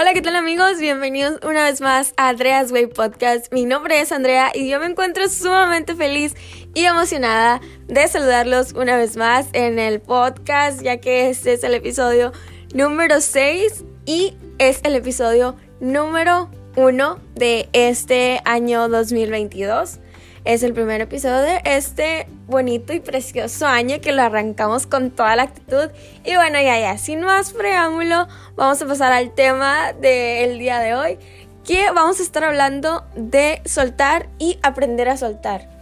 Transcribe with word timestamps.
Hola, 0.00 0.14
¿qué 0.14 0.22
tal 0.22 0.36
amigos? 0.36 0.78
Bienvenidos 0.78 1.40
una 1.42 1.64
vez 1.64 1.80
más 1.80 2.14
a 2.16 2.28
Andrea's 2.28 2.70
Way 2.70 2.86
Podcast. 2.86 3.52
Mi 3.52 3.64
nombre 3.64 4.00
es 4.00 4.12
Andrea 4.12 4.52
y 4.54 4.68
yo 4.68 4.78
me 4.78 4.86
encuentro 4.86 5.28
sumamente 5.28 5.96
feliz 5.96 6.36
y 6.72 6.84
emocionada 6.84 7.60
de 7.88 8.06
saludarlos 8.06 8.74
una 8.74 8.96
vez 8.96 9.16
más 9.16 9.48
en 9.54 9.80
el 9.80 10.00
podcast, 10.00 10.82
ya 10.82 10.98
que 10.98 11.30
este 11.30 11.54
es 11.54 11.64
el 11.64 11.74
episodio 11.74 12.30
número 12.74 13.20
6 13.20 13.84
y 14.06 14.36
es 14.58 14.78
el 14.84 14.94
episodio 14.94 15.56
número 15.80 16.48
1 16.76 17.18
de 17.34 17.68
este 17.72 18.40
año 18.44 18.88
2022. 18.88 19.98
Es 20.44 20.62
el 20.62 20.72
primer 20.72 21.00
episodio 21.00 21.40
de 21.40 21.60
este 21.64 22.26
bonito 22.46 22.92
y 22.92 23.00
precioso 23.00 23.66
año 23.66 24.00
que 24.00 24.12
lo 24.12 24.22
arrancamos 24.22 24.86
con 24.86 25.10
toda 25.10 25.36
la 25.36 25.42
actitud. 25.42 25.90
Y 26.24 26.34
bueno, 26.36 26.60
ya, 26.60 26.78
ya, 26.78 26.96
sin 26.98 27.20
más 27.20 27.52
preámbulo, 27.52 28.28
vamos 28.56 28.80
a 28.80 28.86
pasar 28.86 29.12
al 29.12 29.34
tema 29.34 29.92
del 29.92 30.58
día 30.58 30.78
de 30.78 30.94
hoy, 30.94 31.18
que 31.64 31.90
vamos 31.90 32.20
a 32.20 32.22
estar 32.22 32.44
hablando 32.44 33.04
de 33.14 33.60
soltar 33.64 34.28
y 34.38 34.58
aprender 34.62 35.08
a 35.08 35.16
soltar. 35.16 35.77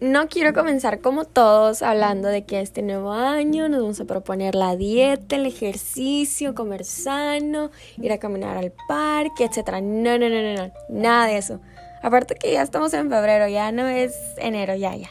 No 0.00 0.28
quiero 0.28 0.52
comenzar 0.52 1.00
como 1.00 1.24
todos 1.24 1.82
hablando 1.82 2.28
de 2.28 2.44
que 2.44 2.60
este 2.60 2.82
nuevo 2.82 3.12
año 3.12 3.68
nos 3.68 3.80
vamos 3.80 4.00
a 4.00 4.04
proponer 4.04 4.54
la 4.54 4.76
dieta, 4.76 5.36
el 5.36 5.46
ejercicio, 5.46 6.54
comer 6.54 6.84
sano, 6.84 7.70
ir 7.98 8.12
a 8.12 8.18
caminar 8.18 8.56
al 8.56 8.72
parque, 8.88 9.44
etc. 9.44 9.80
No, 9.82 10.18
no, 10.18 10.28
no, 10.28 10.42
no, 10.42 10.54
no, 10.54 10.72
nada 10.88 11.26
de 11.26 11.38
eso. 11.38 11.60
Aparte 12.02 12.34
que 12.34 12.52
ya 12.52 12.62
estamos 12.62 12.92
en 12.94 13.10
febrero, 13.10 13.48
ya 13.48 13.72
no 13.72 13.86
es 13.86 14.14
enero, 14.36 14.74
ya, 14.74 14.94
ya. 14.94 15.08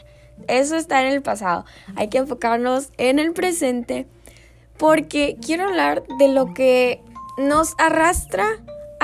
Eso 0.48 0.76
está 0.76 1.02
en 1.02 1.12
el 1.12 1.22
pasado. 1.22 1.64
Hay 1.96 2.08
que 2.08 2.18
enfocarnos 2.18 2.90
en 2.98 3.18
el 3.18 3.32
presente 3.32 4.06
porque 4.78 5.36
quiero 5.44 5.64
hablar 5.64 6.04
de 6.18 6.28
lo 6.28 6.54
que 6.54 7.00
nos 7.36 7.74
arrastra 7.78 8.46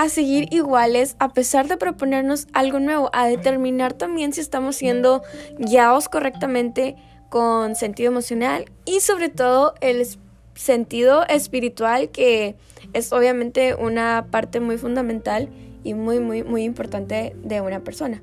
a 0.03 0.09
seguir 0.09 0.49
iguales 0.53 1.17
a 1.19 1.33
pesar 1.33 1.69
de 1.69 1.77
proponernos 1.77 2.47
algo 2.53 2.81
nuevo, 2.81 3.11
a 3.13 3.27
determinar 3.27 3.93
también 3.93 4.33
si 4.33 4.41
estamos 4.41 4.77
siendo 4.77 5.23
guiados 5.59 6.09
correctamente 6.09 6.97
con 7.29 7.77
sentido 7.77 8.11
emocional 8.11 8.65
y 8.85 9.01
sobre 9.01 9.29
todo 9.29 9.75
el 9.81 10.07
sentido 10.55 11.27
espiritual 11.29 12.11
que 12.11 12.57
es 12.93 13.13
obviamente 13.13 13.75
una 13.75 14.29
parte 14.31 14.61
muy 14.61 14.79
fundamental 14.79 15.49
y 15.85 15.95
muy 15.95 16.19
muy 16.19 16.43
muy 16.45 16.65
importante 16.65 17.37
de 17.43 17.61
una 17.61 17.81
persona. 17.81 18.23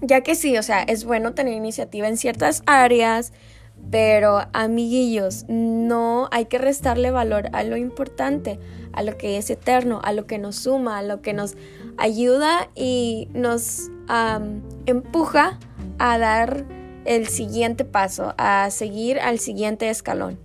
Ya 0.00 0.22
que 0.22 0.34
sí, 0.34 0.56
o 0.58 0.62
sea, 0.62 0.82
es 0.82 1.04
bueno 1.04 1.34
tener 1.34 1.54
iniciativa 1.54 2.08
en 2.08 2.16
ciertas 2.16 2.62
áreas, 2.66 3.32
pero 3.90 4.42
amiguillos, 4.52 5.44
no 5.48 6.28
hay 6.32 6.46
que 6.46 6.58
restarle 6.58 7.10
valor 7.10 7.48
a 7.52 7.62
lo 7.62 7.76
importante, 7.76 8.58
a 8.92 9.02
lo 9.02 9.16
que 9.16 9.36
es 9.36 9.50
eterno, 9.50 10.00
a 10.02 10.12
lo 10.12 10.26
que 10.26 10.38
nos 10.38 10.56
suma, 10.56 10.98
a 10.98 11.02
lo 11.02 11.22
que 11.22 11.32
nos 11.32 11.56
ayuda 11.96 12.68
y 12.74 13.28
nos 13.32 13.90
empuja 14.86 15.58
a 15.98 16.18
dar 16.18 16.64
el 17.04 17.28
siguiente 17.28 17.84
paso, 17.84 18.34
a 18.36 18.70
seguir 18.70 19.20
al 19.20 19.38
siguiente 19.38 19.88
escalón. 19.88 20.38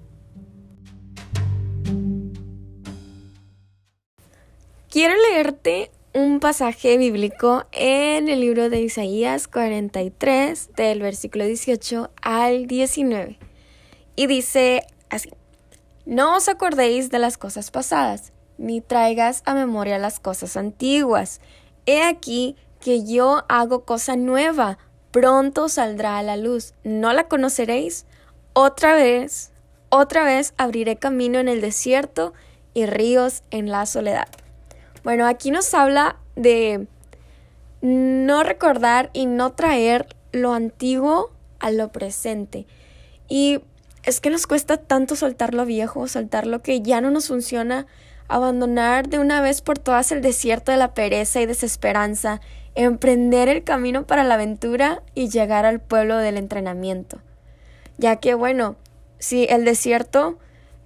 Quiero 4.89 5.16
leerte 5.31 5.89
un 6.14 6.42
pasaje 6.42 6.98
bíblico 6.98 7.66
en 7.72 8.28
el 8.28 8.42
libro 8.42 8.70
de 8.70 8.81
Isaías 8.81 9.47
43, 9.47 10.72
del 10.75 11.02
versículo 11.02 11.46
18 11.46 12.12
al 12.22 12.68
19. 12.68 13.40
Y 14.16 14.28
dice 14.28 14.86
así, 15.09 15.30
no 16.06 16.36
os 16.36 16.50
acordéis 16.50 17.12
de 17.12 17.19
las 17.19 17.38
cosas 17.38 17.72
pasadas, 17.72 18.34
ni 18.58 18.81
traigas 18.81 19.41
a 19.46 19.53
memoria 19.53 19.97
las 20.00 20.19
cosas 20.19 20.58
antiguas. 20.58 21.40
He 21.86 22.03
aquí 22.03 22.57
que 22.81 23.06
yo 23.06 23.46
hago 23.47 23.86
cosa 23.86 24.18
nueva, 24.18 24.80
pronto 25.12 25.69
saldrá 25.69 26.18
a 26.18 26.24
la 26.24 26.36
luz. 26.36 26.74
¿No 26.84 27.13
la 27.13 27.30
conoceréis? 27.30 28.06
Otra 28.52 28.96
vez, 28.96 29.52
otra 29.90 30.25
vez 30.25 30.53
abriré 30.57 30.97
camino 30.97 31.40
en 31.40 31.47
el 31.47 31.62
desierto 31.62 32.34
y 32.74 32.86
ríos 32.86 33.44
en 33.50 33.69
la 33.69 33.86
soledad. 33.86 34.28
Bueno, 35.03 35.25
aquí 35.28 35.51
nos 35.51 35.73
habla 35.73 36.17
de 36.35 36.88
no 37.81 38.44
recordar 38.44 39.09
y 39.13 39.25
no 39.25 39.53
traer 39.53 40.07
lo 40.31 40.53
antiguo 40.53 41.31
a 41.59 41.72
lo 41.72 41.91
presente. 41.91 42.67
Y 43.28 43.62
es 44.03 44.19
que 44.19 44.29
nos 44.29 44.47
cuesta 44.47 44.78
tanto 44.78 45.16
soltar 45.16 45.53
lo 45.53 45.66
viejo, 45.66 46.07
soltar 46.07 46.47
lo 46.47 46.62
que 46.62 46.81
ya 46.81 47.01
no 47.01 47.12
nos 47.12 47.28
funciona, 47.28 47.88
abandonar 48.28 49.09
de 49.09 49.19
una 49.19 49.41
vez 49.41 49.62
por 49.62 49.78
todas 49.78 50.12
el 50.12 50.22
desierto 50.22 50.72
de 50.72 50.78
la 50.78 50.94
pereza 50.94 51.41
y 51.41 51.45
desesperanza, 51.45 52.41
emprender 52.75 53.50
el 53.50 53.63
camino 53.63 54.06
para 54.07 54.23
la 54.23 54.35
aventura 54.35 55.03
y 55.16 55.29
llegar 55.29 55.66
al 55.66 55.79
pueblo 55.79 56.18
del 56.18 56.38
entrenamiento. 56.38 57.19
Ya 57.97 58.18
que, 58.18 58.33
bueno, 58.33 58.75
si 59.19 59.45
el 59.50 59.66
desierto 59.66 60.39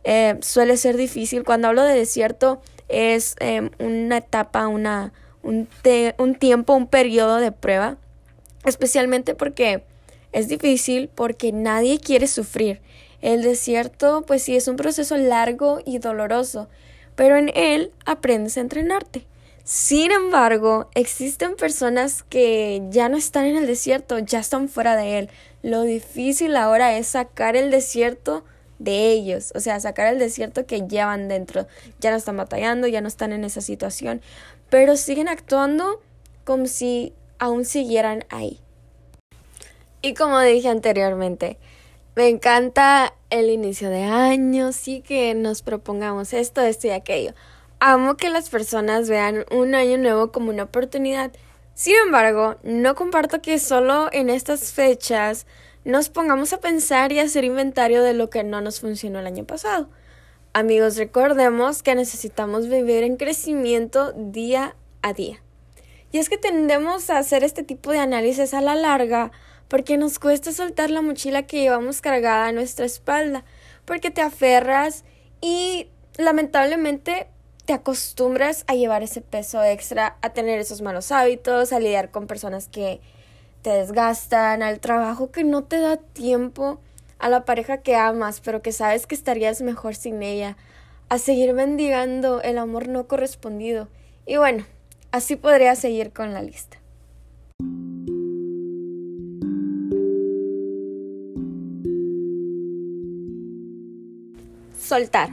eh, 0.04 0.38
suele 0.42 0.78
ser 0.78 0.98
difícil, 0.98 1.44
cuando 1.44 1.68
hablo 1.68 1.84
de 1.84 1.94
desierto, 1.94 2.62
es 2.88 3.36
em, 3.40 3.70
una 3.80 4.18
etapa, 4.18 4.68
una, 4.68 5.14
un, 5.44 5.68
un 6.18 6.36
tiempo, 6.36 6.74
un 6.74 6.88
periodo 6.88 7.38
de 7.38 7.52
prueba, 7.52 7.98
especialmente 8.66 9.36
porque 9.36 9.84
es 10.32 10.48
difícil, 10.48 11.10
porque 11.14 11.52
nadie 11.52 12.00
quiere 12.00 12.28
sufrir. 12.28 12.82
El 13.22 13.42
desierto, 13.42 14.24
pues 14.28 14.44
sí, 14.44 14.56
es 14.56 14.68
un 14.68 14.76
proceso 14.76 15.18
largo 15.18 15.80
y 15.86 16.00
doloroso, 16.00 16.68
pero 17.16 17.38
en 17.38 17.52
él 17.56 17.92
aprendes 18.06 18.58
a 18.58 18.62
entrenarte. 18.62 19.26
Sin 19.64 20.12
embargo, 20.12 20.92
existen 20.94 21.56
personas 21.56 22.22
que 22.22 22.84
ya 22.92 23.10
no 23.10 23.18
están 23.18 23.46
en 23.46 23.58
el 23.58 23.66
desierto, 23.66 24.20
ya 24.20 24.40
están 24.40 24.70
fuera 24.70 24.96
de 24.96 25.18
él. 25.18 25.30
Lo 25.64 25.82
difícil 25.82 26.56
ahora 26.56 26.96
es 26.98 27.08
sacar 27.08 27.56
el 27.56 27.72
desierto 27.72 28.44
de 28.80 29.12
ellos, 29.12 29.52
o 29.56 29.60
sea, 29.60 29.80
sacar 29.80 30.08
el 30.14 30.20
desierto 30.20 30.66
que 30.66 30.88
llevan 30.88 31.28
dentro. 31.28 31.68
Ya 32.00 32.12
no 32.12 32.18
están 32.18 32.38
batallando, 32.38 32.88
ya 32.88 33.02
no 33.02 33.08
están 33.08 33.32
en 33.32 33.44
esa 33.44 33.62
situación, 33.62 34.22
pero 34.70 34.98
siguen 34.98 35.28
actuando 35.28 36.02
como 36.44 36.68
si 36.68 37.14
aún 37.40 37.66
siguieran 37.66 38.26
ahí. 38.30 38.60
Y 40.02 40.14
como 40.14 40.40
dije 40.42 40.70
anteriormente, 40.70 41.58
me 42.16 42.30
encanta 42.30 43.14
el 43.30 43.50
inicio 43.50 43.90
de 43.90 44.04
año, 44.04 44.72
sí 44.72 45.02
que 45.02 45.34
nos 45.34 45.62
propongamos 45.62 46.32
esto, 46.34 46.62
esto 46.62 46.88
y 46.88 46.92
aquello. 46.92 47.34
Amo 47.80 48.16
que 48.16 48.30
las 48.30 48.50
personas 48.50 49.10
vean 49.10 49.46
un 49.52 49.76
año 49.76 49.98
nuevo 49.98 50.32
como 50.32 50.50
una 50.50 50.64
oportunidad. 50.64 51.32
Sin 51.74 51.96
embargo, 52.06 52.56
no 52.64 52.96
comparto 52.96 53.42
que 53.42 53.60
solo 53.60 54.08
en 54.14 54.30
estas 54.30 54.72
fechas 54.72 55.46
nos 55.86 56.10
pongamos 56.10 56.52
a 56.52 56.60
pensar 56.60 57.12
y 57.12 57.20
hacer 57.20 57.44
inventario 57.44 58.02
de 58.02 58.14
lo 58.14 58.32
que 58.32 58.44
no 58.44 58.60
nos 58.60 58.82
funcionó 58.82 59.20
el 59.20 59.28
año 59.28 59.46
pasado. 59.46 59.88
Amigos, 60.52 60.98
recordemos 60.98 61.84
que 61.84 61.94
necesitamos 61.94 62.68
vivir 62.68 63.04
en 63.04 63.18
crecimiento 63.18 64.12
día 64.14 64.76
a 65.04 65.14
día. 65.14 65.44
Y 66.12 66.18
es 66.18 66.28
que 66.28 66.38
tendemos 66.38 67.10
a 67.10 67.20
hacer 67.20 67.44
este 67.44 67.64
tipo 67.64 67.92
de 67.92 68.00
análisis 68.00 68.54
a 68.54 68.62
la 68.62 68.74
larga 68.74 69.32
porque 69.68 69.98
nos 69.98 70.18
cuesta 70.18 70.52
soltar 70.52 70.90
la 70.90 71.02
mochila 71.02 71.44
que 71.44 71.62
llevamos 71.62 72.02
cargada 72.02 72.48
a 72.48 72.52
nuestra 72.52 72.86
espalda, 72.86 73.46
porque 73.84 74.12
te 74.12 74.22
aferras 74.22 75.04
y 75.40 75.90
lamentablemente 76.18 77.28
te 77.66 77.74
acostumbras 77.74 78.64
a 78.68 78.74
llevar 78.74 79.04
ese 79.04 79.22
peso 79.22 79.64
extra, 79.64 80.18
a 80.22 80.34
tener 80.34 80.60
esos 80.60 80.82
malos 80.82 81.12
hábitos, 81.12 81.74
a 81.74 81.80
lidiar 81.80 82.12
con 82.12 82.28
personas 82.28 82.68
que 82.68 83.02
te 83.66 83.72
desgastan, 83.72 84.62
al 84.62 84.80
trabajo 84.80 85.32
que 85.32 85.44
no 85.44 85.64
te 85.64 85.80
da 85.80 85.98
tiempo, 85.98 86.80
a 87.18 87.30
la 87.30 87.46
pareja 87.46 87.80
que 87.80 87.96
amas, 87.96 88.40
pero 88.40 88.62
que 88.62 88.72
sabes 88.72 89.08
que 89.08 89.16
estarías 89.16 89.64
mejor 89.64 89.96
sin 89.96 90.22
ella, 90.22 90.56
a 91.10 91.18
seguir 91.18 91.52
mendigando 91.54 92.44
el 92.44 92.60
amor 92.60 92.88
no 92.88 93.08
correspondido. 93.08 93.88
Y 94.28 94.38
bueno, 94.38 94.66
así 95.12 95.36
podría 95.36 95.76
seguir 95.76 96.14
con 96.14 96.32
la 96.32 96.44
lista. 96.44 96.78
Soltar. 104.80 105.32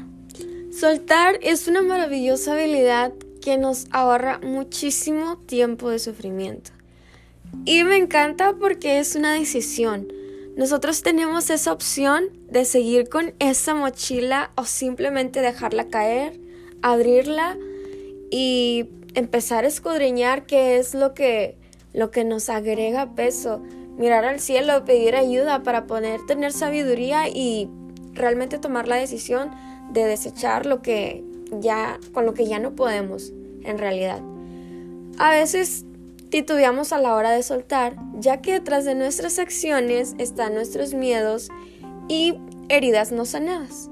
Soltar 0.71 1.39
es 1.43 1.69
una 1.69 1.83
maravillosa 1.83 2.55
habilidad 2.55 3.13
que 3.43 3.59
nos 3.59 3.89
ahorra 3.91 4.41
muchísimo 4.43 5.37
tiempo 5.37 5.91
de 5.91 5.99
sufrimiento. 5.99 6.71
Y 7.65 7.85
me 7.85 7.97
encanta 7.97 8.55
porque 8.59 8.99
es 8.99 9.15
una 9.15 9.35
decisión. 9.35 10.09
Nosotros 10.57 11.03
tenemos 11.03 11.49
esa 11.49 11.73
opción 11.73 12.25
de 12.51 12.65
seguir 12.65 13.09
con 13.09 13.35
esa 13.39 13.75
mochila 13.75 14.51
o 14.57 14.65
simplemente 14.65 15.41
dejarla 15.41 15.89
caer, 15.89 16.39
abrirla 16.83 17.57
y 18.31 18.89
empezar 19.15 19.65
a 19.65 19.69
escudriñar 19.69 20.45
qué 20.45 20.77
es 20.77 20.95
lo 20.95 21.15
que, 21.15 21.57
lo 21.95 22.11
que 22.11 22.25
nos 22.25 22.49
agrega 22.49 23.15
peso. 23.15 23.63
mirar 23.97 24.25
al 24.25 24.41
cielo, 24.41 24.85
pedir 24.85 25.15
ayuda 25.15 25.63
para 25.63 25.87
poder 25.87 26.25
tener 26.27 26.53
sabiduría 26.53 27.29
y 27.29 27.69
realmente 28.15 28.59
tomar 28.59 28.89
la 28.89 28.97
decisión 28.97 29.51
de 29.93 30.05
desechar 30.05 30.65
lo 30.65 30.81
que 30.81 31.23
ya 31.61 31.99
con 32.13 32.25
lo 32.25 32.33
que 32.35 32.47
ya 32.47 32.59
no 32.59 32.75
podemos 32.75 33.33
en 33.65 33.79
realidad. 33.79 34.21
A 35.19 35.31
veces 35.31 35.85
titubeamos 36.33 36.95
a 36.95 36.99
la 36.99 37.15
hora 37.15 37.31
de 37.31 37.43
soltar, 37.43 37.95
ya 38.15 38.41
que 38.41 38.55
detrás 38.55 38.87
de 38.87 38.95
nuestras 38.95 39.39
acciones 39.39 40.15
están 40.17 40.55
nuestros 40.55 40.95
miedos 40.95 41.51
y 42.09 42.39
heridas 42.71 43.13
no 43.13 43.27
sanadas. 43.27 43.91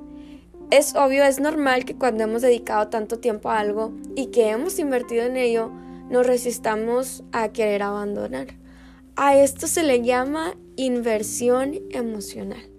Es 0.70 0.96
obvio, 0.96 1.22
es 1.22 1.38
normal 1.38 1.84
que 1.84 1.96
cuando 1.96 2.24
hemos 2.24 2.40
dedicado 2.40 2.88
tanto 2.88 3.18
tiempo 3.18 3.50
a 3.50 3.58
algo 3.58 3.92
y 4.16 4.28
que 4.28 4.48
hemos 4.48 4.78
invertido 4.78 5.24
en 5.24 5.36
ello, 5.36 5.70
nos 6.08 6.26
resistamos 6.26 7.22
a 7.30 7.50
querer 7.50 7.82
abandonar. 7.82 8.46
A 9.16 9.36
esto 9.36 9.66
se 9.66 9.82
le 9.82 10.00
llama 10.00 10.54
inversión 10.76 11.74
emocional. 11.90 12.70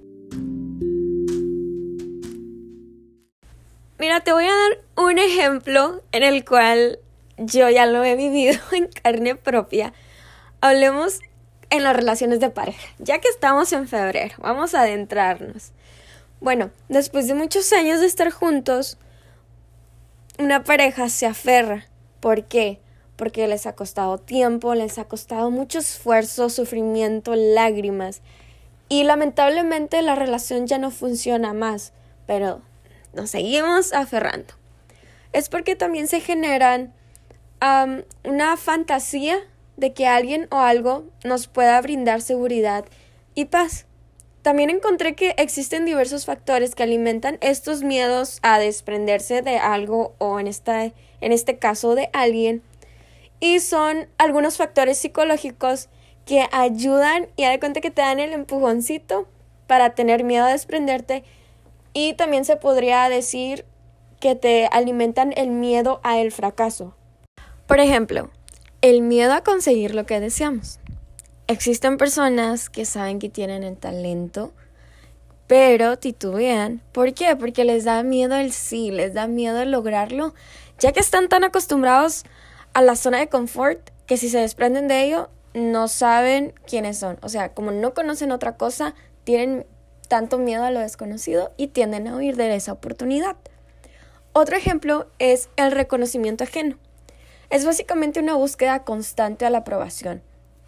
Mira, 3.99 4.21
te 4.21 4.33
voy 4.33 4.45
a 4.45 4.47
dar 4.47 5.05
un 5.05 5.19
ejemplo 5.19 6.01
en 6.11 6.23
el 6.23 6.43
cual 6.45 6.97
yo 7.41 7.69
ya 7.69 7.85
lo 7.85 8.03
he 8.03 8.15
vivido 8.15 8.59
en 8.71 8.87
carne 8.87 9.35
propia. 9.35 9.93
Hablemos 10.61 11.19
en 11.69 11.83
las 11.83 11.95
relaciones 11.95 12.39
de 12.39 12.49
pareja. 12.49 12.87
Ya 12.99 13.19
que 13.19 13.29
estamos 13.29 13.71
en 13.73 13.87
febrero, 13.87 14.35
vamos 14.39 14.75
a 14.75 14.81
adentrarnos. 14.81 15.71
Bueno, 16.39 16.71
después 16.89 17.27
de 17.27 17.33
muchos 17.33 17.71
años 17.73 17.99
de 17.99 18.07
estar 18.07 18.31
juntos, 18.31 18.97
una 20.39 20.63
pareja 20.63 21.09
se 21.09 21.25
aferra. 21.25 21.85
¿Por 22.19 22.45
qué? 22.45 22.79
Porque 23.15 23.47
les 23.47 23.65
ha 23.65 23.75
costado 23.75 24.17
tiempo, 24.17 24.73
les 24.75 24.97
ha 24.97 25.05
costado 25.05 25.51
mucho 25.51 25.79
esfuerzo, 25.79 26.49
sufrimiento, 26.49 27.35
lágrimas. 27.35 28.21
Y 28.89 29.03
lamentablemente 29.03 30.01
la 30.01 30.15
relación 30.15 30.67
ya 30.67 30.77
no 30.77 30.91
funciona 30.91 31.53
más, 31.53 31.93
pero 32.25 32.61
nos 33.13 33.29
seguimos 33.29 33.93
aferrando. 33.93 34.53
Es 35.33 35.47
porque 35.47 35.75
también 35.75 36.07
se 36.07 36.19
generan 36.19 36.93
una 37.61 38.57
fantasía 38.57 39.37
de 39.77 39.93
que 39.93 40.07
alguien 40.07 40.47
o 40.51 40.57
algo 40.57 41.05
nos 41.23 41.47
pueda 41.47 41.79
brindar 41.81 42.21
seguridad 42.21 42.85
y 43.35 43.45
paz. 43.45 43.85
También 44.41 44.71
encontré 44.71 45.13
que 45.13 45.35
existen 45.37 45.85
diversos 45.85 46.25
factores 46.25 46.73
que 46.73 46.83
alimentan 46.83 47.37
estos 47.41 47.83
miedos 47.83 48.39
a 48.41 48.57
desprenderse 48.57 49.43
de 49.43 49.57
algo 49.57 50.15
o 50.17 50.39
en, 50.39 50.47
esta, 50.47 50.85
en 50.85 50.93
este 51.21 51.59
caso 51.59 51.93
de 51.93 52.09
alguien. 52.13 52.63
Y 53.39 53.59
son 53.59 54.07
algunos 54.17 54.57
factores 54.57 54.97
psicológicos 54.97 55.89
que 56.25 56.47
ayudan 56.51 57.27
y 57.35 57.45
de 57.45 57.59
cuenta 57.59 57.81
que 57.81 57.91
te 57.91 58.01
dan 58.01 58.19
el 58.19 58.33
empujoncito 58.33 59.27
para 59.67 59.93
tener 59.93 60.23
miedo 60.23 60.45
a 60.45 60.51
desprenderte. 60.51 61.23
Y 61.93 62.13
también 62.13 62.45
se 62.45 62.55
podría 62.55 63.09
decir 63.09 63.65
que 64.19 64.35
te 64.35 64.67
alimentan 64.71 65.33
el 65.35 65.49
miedo 65.49 65.99
a 66.03 66.19
el 66.19 66.31
fracaso. 66.31 66.95
Por 67.67 67.79
ejemplo, 67.79 68.29
el 68.81 69.01
miedo 69.01 69.33
a 69.33 69.43
conseguir 69.43 69.95
lo 69.95 70.05
que 70.05 70.19
deseamos. 70.19 70.79
Existen 71.47 71.97
personas 71.97 72.69
que 72.69 72.85
saben 72.85 73.19
que 73.19 73.29
tienen 73.29 73.63
el 73.63 73.77
talento, 73.77 74.53
pero 75.47 75.97
titubean. 75.97 76.81
¿Por 76.91 77.13
qué? 77.13 77.35
Porque 77.35 77.65
les 77.65 77.83
da 77.83 78.03
miedo 78.03 78.35
el 78.35 78.53
sí, 78.53 78.89
les 78.89 79.13
da 79.13 79.27
miedo 79.27 79.61
el 79.61 79.71
lograrlo, 79.71 80.33
ya 80.79 80.93
que 80.93 80.99
están 80.99 81.29
tan 81.29 81.43
acostumbrados 81.43 82.23
a 82.73 82.81
la 82.81 82.95
zona 82.95 83.19
de 83.19 83.27
confort 83.27 83.89
que 84.05 84.17
si 84.17 84.29
se 84.29 84.39
desprenden 84.39 84.87
de 84.87 85.03
ello, 85.03 85.29
no 85.53 85.87
saben 85.87 86.53
quiénes 86.65 86.97
son. 86.97 87.17
O 87.21 87.29
sea, 87.29 87.53
como 87.53 87.71
no 87.71 87.93
conocen 87.93 88.31
otra 88.31 88.55
cosa, 88.55 88.95
tienen 89.23 89.65
tanto 90.07 90.37
miedo 90.37 90.63
a 90.63 90.71
lo 90.71 90.79
desconocido 90.79 91.51
y 91.57 91.67
tienden 91.67 92.07
a 92.07 92.15
huir 92.15 92.35
de 92.35 92.55
esa 92.55 92.73
oportunidad. 92.73 93.35
Otro 94.33 94.55
ejemplo 94.55 95.07
es 95.19 95.49
el 95.57 95.71
reconocimiento 95.71 96.43
ajeno. 96.43 96.77
Es 97.51 97.65
básicamente 97.65 98.21
una 98.21 98.35
búsqueda 98.35 98.85
constante 98.85 99.45
a 99.45 99.49
la 99.49 99.59
aprobación 99.59 100.23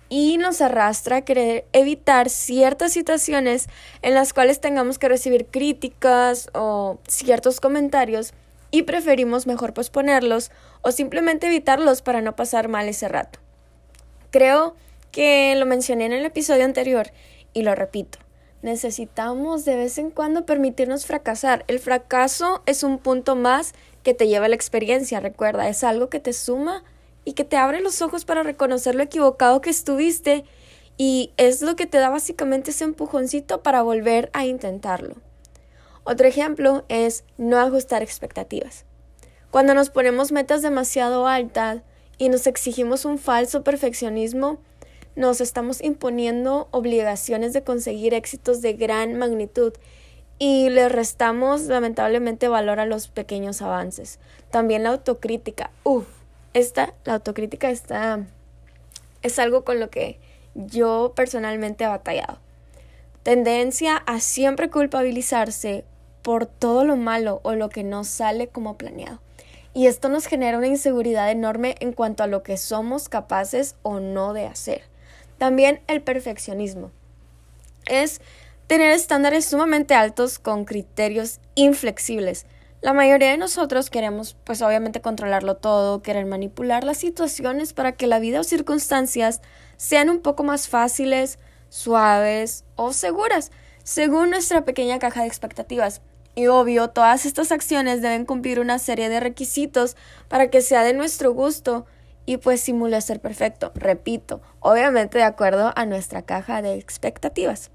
y 0.10 0.38
nos 0.38 0.62
arrastra 0.62 1.18
a 1.18 1.22
querer 1.22 1.66
evitar 1.72 2.30
ciertas 2.30 2.92
situaciones 2.92 3.70
en 4.02 4.14
las 4.14 4.34
cuales 4.34 4.60
tengamos 4.60 5.00
que 5.00 5.08
recibir 5.08 5.46
críticas 5.46 6.50
o 6.54 7.00
ciertos 7.08 7.62
comentarios 7.62 8.34
y 8.70 8.84
preferimos 8.84 9.48
mejor 9.48 9.74
posponerlos 9.74 10.52
o 10.82 10.92
simplemente 10.92 11.48
evitarlos 11.48 12.02
para 12.02 12.22
no 12.22 12.36
pasar 12.36 12.68
mal 12.68 12.90
ese 12.90 13.08
rato. 13.08 13.40
Creo 14.30 14.76
que 15.12 15.56
lo 15.56 15.66
mencioné 15.66 16.06
en 16.08 16.14
el 16.14 16.26
episodio 16.26 16.66
anterior 16.66 17.12
y 17.54 17.62
lo 17.62 17.76
repito. 17.76 18.20
Necesitamos 18.62 19.64
de 19.64 19.78
vez 19.78 19.98
en 19.98 20.10
cuando 20.10 20.46
permitirnos 20.46 21.06
fracasar. 21.06 21.64
El 21.68 21.80
fracaso 21.80 22.62
es 22.66 22.84
un 22.84 22.98
punto 22.98 23.36
más 23.36 23.74
que 24.04 24.14
te 24.14 24.28
lleva 24.28 24.46
a 24.46 24.50
la 24.50 24.56
experiencia, 24.56 25.20
recuerda, 25.20 25.70
es 25.70 25.84
algo 25.84 26.10
que 26.10 26.20
te 26.20 26.34
suma 26.34 26.84
y 27.26 27.34
que 27.34 27.46
te 27.46 27.58
abre 27.58 27.82
los 27.82 28.02
ojos 28.02 28.26
para 28.26 28.44
reconocer 28.44 28.96
lo 28.96 29.04
equivocado 29.04 29.62
que 29.62 29.70
estuviste 29.70 30.44
y 30.98 31.32
es 31.38 31.62
lo 31.62 31.76
que 31.76 31.88
te 31.88 31.98
da 31.98 32.10
básicamente 32.10 32.72
ese 32.72 32.84
empujoncito 32.84 33.64
para 33.64 33.82
volver 33.82 34.30
a 34.34 34.46
intentarlo. 34.46 35.16
Otro 36.04 36.28
ejemplo 36.28 36.84
es 36.90 37.24
no 37.38 37.60
ajustar 37.60 38.04
expectativas. 38.04 38.86
Cuando 39.52 39.74
nos 39.74 39.90
ponemos 39.90 40.32
metas 40.32 40.62
demasiado 40.62 41.28
altas 41.28 41.82
y 42.18 42.30
nos 42.30 42.46
exigimos 42.46 43.06
un 43.06 43.18
falso 43.18 43.64
perfeccionismo, 43.64 44.60
nos 45.16 45.42
estamos 45.42 45.82
imponiendo 45.82 46.68
obligaciones 46.72 47.54
de 47.54 47.64
conseguir 47.64 48.14
éxitos 48.14 48.62
de 48.62 48.74
gran 48.74 49.18
magnitud 49.18 49.74
y 50.40 50.70
le 50.70 50.90
restamos 50.90 51.64
lamentablemente 51.64 52.48
valor 52.48 52.80
a 52.80 52.86
los 52.86 53.08
pequeños 53.08 53.62
avances. 53.62 54.20
También 54.52 54.84
la 54.84 54.90
autocrítica. 54.90 55.72
Uf, 55.84 56.06
esta, 56.54 56.94
la 57.06 57.16
autocrítica 57.16 57.70
está, 57.70 58.26
es 59.22 59.40
algo 59.40 59.64
con 59.64 59.80
lo 59.80 59.90
que 59.90 60.20
yo 60.56 61.14
personalmente 61.16 61.84
he 61.84 61.88
batallado. 61.88 62.40
Tendencia 63.24 63.98
a 63.98 64.20
siempre 64.20 64.70
culpabilizarse 64.70 65.86
por 66.22 66.46
todo 66.46 66.84
lo 66.84 66.96
malo 66.96 67.40
o 67.44 67.54
lo 67.54 67.70
que 67.70 67.84
no 67.84 68.04
sale 68.04 68.48
como 68.48 68.78
planeado. 68.78 69.20
Y 69.74 69.88
esto 69.88 70.10
nos 70.10 70.28
genera 70.28 70.58
una 70.58 70.68
inseguridad 70.68 71.32
enorme 71.32 71.76
en 71.80 71.94
cuanto 71.94 72.24
a 72.24 72.28
lo 72.28 72.44
que 72.44 72.58
somos 72.58 73.10
capaces 73.10 73.76
o 73.82 74.00
no 74.00 74.34
de 74.34 74.46
hacer. 74.46 74.84
También 75.38 75.82
el 75.88 76.02
perfeccionismo. 76.02 76.92
Es 77.86 78.22
tener 78.68 78.92
estándares 78.92 79.46
sumamente 79.46 79.94
altos 79.94 80.40
con 80.40 80.66
criterios 80.66 81.40
inflexibles 81.56 82.46
la 82.84 82.92
mayoría 82.92 83.32
de 83.32 83.38
nosotros 83.38 83.90
queremos, 83.90 84.36
pues 84.44 84.62
obviamente, 84.62 85.00
controlarlo 85.00 85.56
todo, 85.56 86.02
querer 86.02 86.26
manipular 86.26 86.84
las 86.84 86.98
situaciones 86.98 87.72
para 87.72 87.94
que 87.94 88.08
la 88.08 88.20
vida 88.20 88.42
o 88.42 88.44
circunstancias 88.44 89.40
sean 89.78 90.10
un 90.10 90.20
poco 90.20 90.44
más 90.44 90.68
fáciles, 90.68 91.40
suaves 91.70 92.66
o 92.76 92.92
seguras, 92.92 93.54
según 93.86 94.32
nuestra 94.32 94.66
pequeña 94.66 95.00
caja 95.00 95.22
de 95.22 95.28
expectativas. 95.28 96.02
Y 96.36 96.48
obvio, 96.48 96.90
todas 96.90 97.26
estas 97.26 97.54
acciones 97.54 98.02
deben 98.02 98.26
cumplir 98.26 98.60
una 98.60 98.80
serie 98.80 99.08
de 99.08 99.22
requisitos 99.22 99.96
para 100.28 100.50
que 100.50 100.60
sea 100.60 100.84
de 100.84 100.94
nuestro 100.94 101.32
gusto 101.32 101.86
y 102.26 102.36
pues 102.36 102.60
simule 102.60 103.00
ser 103.00 103.22
perfecto. 103.22 103.72
Repito, 103.76 104.42
obviamente 104.60 105.20
de 105.20 105.24
acuerdo 105.24 105.72
a 105.74 105.86
nuestra 105.86 106.24
caja 106.24 106.62
de 106.62 106.74
expectativas. 106.74 107.72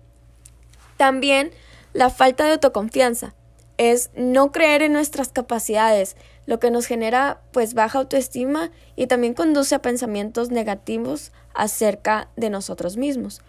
También 0.98 1.52
la 1.94 2.10
falta 2.10 2.44
de 2.44 2.52
autoconfianza 2.52 3.34
es 3.78 4.10
no 4.16 4.50
creer 4.50 4.82
en 4.82 4.92
nuestras 4.92 5.28
capacidades, 5.28 6.16
lo 6.44 6.58
que 6.58 6.70
nos 6.70 6.86
genera 6.86 7.40
pues 7.52 7.72
baja 7.72 8.00
autoestima 8.00 8.70
y 8.96 9.06
también 9.06 9.32
conduce 9.32 9.76
a 9.76 9.82
pensamientos 9.82 10.50
negativos 10.50 11.32
acerca 11.54 12.28
de 12.36 12.50
nosotros 12.50 12.96
mismos. 12.96 13.40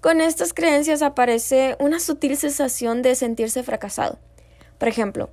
Con 0.00 0.20
estas 0.20 0.54
creencias 0.54 1.02
aparece 1.02 1.76
una 1.80 1.98
sutil 1.98 2.36
sensación 2.36 3.02
de 3.02 3.16
sentirse 3.16 3.64
fracasado. 3.64 4.18
Por 4.78 4.86
ejemplo, 4.86 5.30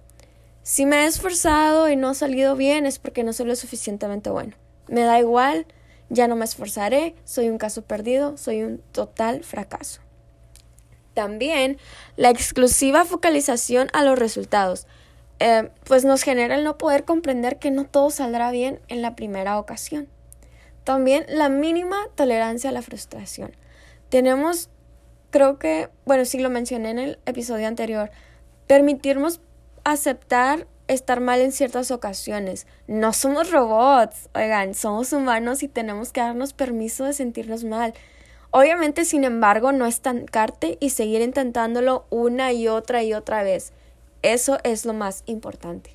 si 0.63 0.87
me 0.87 1.03
he 1.03 1.05
esforzado 1.05 1.87
y 1.87 1.95
no 1.95 2.09
ha 2.09 2.13
salido 2.15 2.55
bien 2.55 2.87
es 2.87 2.97
porque 2.97 3.23
no 3.23 3.31
soy 3.31 3.45
lo 3.45 3.55
suficientemente 3.55 4.31
bueno. 4.31 4.55
Me 4.87 5.01
da 5.01 5.19
igual, 5.19 5.67
ya 6.09 6.27
no 6.27 6.35
me 6.35 6.45
esforzaré, 6.45 7.15
soy 7.25 7.49
un 7.49 7.59
caso 7.59 7.83
perdido, 7.83 8.37
soy 8.37 8.63
un 8.63 8.81
total 8.91 9.43
fracaso. 9.43 10.01
También 11.19 11.77
la 12.15 12.29
exclusiva 12.29 13.03
focalización 13.03 13.89
a 13.91 14.05
los 14.05 14.17
resultados, 14.17 14.87
eh, 15.39 15.69
pues 15.83 16.05
nos 16.05 16.23
genera 16.23 16.55
el 16.55 16.63
no 16.63 16.77
poder 16.77 17.03
comprender 17.03 17.59
que 17.59 17.71
no 17.71 17.83
todo 17.83 18.09
saldrá 18.09 18.51
bien 18.51 18.79
en 18.87 19.01
la 19.01 19.17
primera 19.17 19.59
ocasión. 19.59 20.07
También 20.85 21.25
la 21.27 21.49
mínima 21.49 21.97
tolerancia 22.15 22.69
a 22.69 22.73
la 22.73 22.81
frustración. 22.81 23.51
Tenemos, 24.07 24.69
creo 25.29 25.59
que, 25.59 25.89
bueno, 26.05 26.23
sí 26.23 26.39
lo 26.39 26.49
mencioné 26.49 26.91
en 26.91 26.99
el 26.99 27.19
episodio 27.25 27.67
anterior, 27.67 28.11
permitirnos 28.65 29.41
aceptar 29.83 30.67
estar 30.87 31.19
mal 31.19 31.41
en 31.41 31.51
ciertas 31.51 31.91
ocasiones. 31.91 32.65
No 32.87 33.11
somos 33.11 33.51
robots, 33.51 34.29
oigan, 34.33 34.73
somos 34.73 35.11
humanos 35.11 35.63
y 35.63 35.67
tenemos 35.67 36.13
que 36.13 36.21
darnos 36.21 36.53
permiso 36.53 37.03
de 37.03 37.11
sentirnos 37.11 37.65
mal. 37.65 37.93
Obviamente, 38.51 39.05
sin 39.05 39.23
embargo, 39.23 39.71
no 39.71 39.85
estancarte 39.85 40.77
y 40.79 40.89
seguir 40.89 41.21
intentándolo 41.21 42.05
una 42.09 42.51
y 42.51 42.67
otra 42.67 43.03
y 43.03 43.13
otra 43.13 43.43
vez. 43.43 43.73
Eso 44.23 44.57
es 44.63 44.85
lo 44.85 44.93
más 44.93 45.23
importante. 45.27 45.91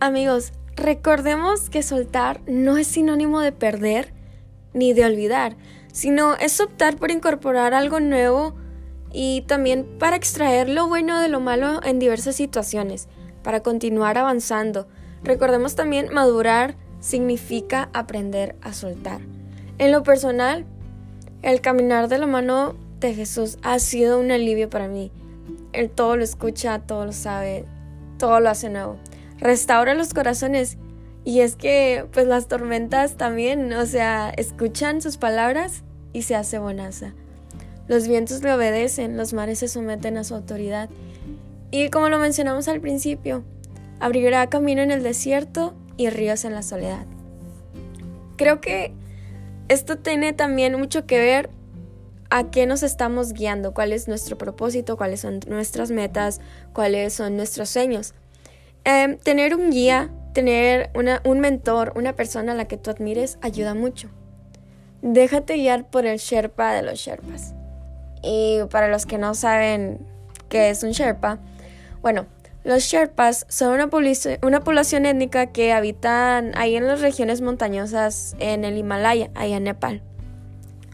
Amigos, 0.00 0.52
recordemos 0.74 1.70
que 1.70 1.84
soltar 1.84 2.40
no 2.48 2.76
es 2.76 2.88
sinónimo 2.88 3.40
de 3.40 3.52
perder 3.52 4.12
ni 4.74 4.94
de 4.94 5.04
olvidar, 5.04 5.56
sino 5.92 6.34
es 6.34 6.60
optar 6.60 6.96
por 6.96 7.12
incorporar 7.12 7.72
algo 7.72 8.00
nuevo 8.00 8.56
y 9.12 9.42
también 9.42 9.86
para 10.00 10.16
extraer 10.16 10.68
lo 10.68 10.88
bueno 10.88 11.20
de 11.20 11.28
lo 11.28 11.38
malo 11.38 11.80
en 11.84 12.00
diversas 12.00 12.34
situaciones, 12.34 13.08
para 13.42 13.62
continuar 13.62 14.18
avanzando. 14.18 14.86
Recordemos 15.22 15.74
también 15.74 16.12
madurar 16.12 16.76
significa 17.00 17.88
aprender 17.92 18.56
a 18.62 18.72
soltar. 18.72 19.20
En 19.78 19.92
lo 19.92 20.02
personal, 20.02 20.64
el 21.42 21.60
caminar 21.60 22.08
de 22.08 22.18
la 22.18 22.26
mano 22.26 22.76
de 23.00 23.14
Jesús 23.14 23.58
ha 23.62 23.78
sido 23.78 24.20
un 24.20 24.30
alivio 24.30 24.70
para 24.70 24.88
mí. 24.88 25.10
Él 25.72 25.90
todo 25.90 26.16
lo 26.16 26.24
escucha, 26.24 26.78
todo 26.80 27.06
lo 27.06 27.12
sabe, 27.12 27.64
todo 28.18 28.40
lo 28.40 28.50
hace 28.50 28.68
nuevo 28.68 28.98
restaura 29.42 29.94
los 29.94 30.14
corazones. 30.14 30.78
Y 31.24 31.40
es 31.40 31.54
que, 31.56 32.06
pues 32.12 32.26
las 32.26 32.48
tormentas 32.48 33.16
también, 33.16 33.72
o 33.74 33.86
sea, 33.86 34.30
escuchan 34.30 35.02
sus 35.02 35.18
palabras 35.18 35.84
y 36.12 36.22
se 36.22 36.34
hace 36.34 36.58
bonaza. 36.58 37.14
Los 37.86 38.08
vientos 38.08 38.42
le 38.42 38.52
obedecen, 38.52 39.16
los 39.16 39.32
mares 39.32 39.60
se 39.60 39.68
someten 39.68 40.16
a 40.16 40.24
su 40.24 40.34
autoridad. 40.34 40.88
Y 41.72 41.88
como 41.88 42.10
lo 42.10 42.18
mencionamos 42.18 42.68
al 42.68 42.82
principio, 42.82 43.42
abrirá 43.98 44.46
camino 44.48 44.82
en 44.82 44.90
el 44.90 45.02
desierto 45.02 45.74
y 45.96 46.10
ríos 46.10 46.44
en 46.44 46.52
la 46.52 46.62
soledad. 46.62 47.06
Creo 48.36 48.60
que 48.60 48.92
esto 49.68 49.96
tiene 49.96 50.34
también 50.34 50.78
mucho 50.78 51.06
que 51.06 51.18
ver 51.18 51.48
a 52.28 52.50
qué 52.50 52.66
nos 52.66 52.82
estamos 52.82 53.32
guiando, 53.32 53.72
cuál 53.72 53.92
es 53.92 54.06
nuestro 54.06 54.36
propósito, 54.36 54.98
cuáles 54.98 55.20
son 55.20 55.40
nuestras 55.48 55.90
metas, 55.90 56.42
cuáles 56.74 57.14
son 57.14 57.36
nuestros 57.36 57.70
sueños. 57.70 58.12
Em, 58.84 59.16
tener 59.16 59.54
un 59.54 59.70
guía, 59.70 60.10
tener 60.34 60.90
un 61.24 61.40
mentor, 61.40 61.94
una 61.96 62.14
persona 62.14 62.52
a 62.52 62.54
la 62.54 62.66
que 62.66 62.76
tú 62.76 62.90
admires, 62.90 63.38
ayuda 63.40 63.74
mucho. 63.74 64.10
Déjate 65.00 65.56
guiar 65.56 65.88
por 65.88 66.04
el 66.04 66.18
Sherpa 66.18 66.74
de 66.74 66.82
los 66.82 66.98
Sherpas. 66.98 67.54
Y 68.22 68.60
para 68.70 68.88
los 68.88 69.06
que 69.06 69.16
no 69.16 69.34
saben 69.34 70.06
qué 70.50 70.68
es 70.68 70.82
un 70.82 70.90
Sherpa, 70.90 71.38
bueno, 72.02 72.26
los 72.64 72.84
Sherpas 72.84 73.46
son 73.48 73.72
una, 73.72 73.88
una 74.42 74.60
población 74.60 75.06
étnica 75.06 75.46
que 75.46 75.72
habitan 75.72 76.52
ahí 76.56 76.76
en 76.76 76.86
las 76.86 77.00
regiones 77.00 77.40
montañosas 77.40 78.36
en 78.38 78.64
el 78.64 78.76
Himalaya, 78.76 79.30
ahí 79.34 79.52
en 79.52 79.64
Nepal. 79.64 80.02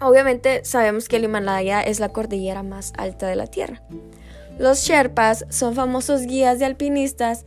Obviamente 0.00 0.64
sabemos 0.64 1.08
que 1.08 1.16
el 1.16 1.24
Himalaya 1.24 1.82
es 1.82 1.98
la 1.98 2.10
cordillera 2.10 2.62
más 2.62 2.92
alta 2.96 3.26
de 3.26 3.36
la 3.36 3.46
Tierra. 3.46 3.82
Los 4.58 4.80
Sherpas 4.80 5.44
son 5.50 5.74
famosos 5.74 6.22
guías 6.22 6.58
de 6.58 6.64
alpinistas 6.64 7.44